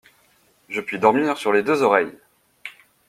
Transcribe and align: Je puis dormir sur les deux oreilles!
Je 0.67 0.81
puis 0.81 0.97
dormir 0.97 1.37
sur 1.37 1.53
les 1.53 1.61
deux 1.61 1.83
oreilles! 1.83 2.17